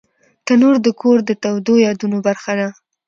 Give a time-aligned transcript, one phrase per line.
[0.47, 2.67] تنور د کور د تودو یادونو برخه ده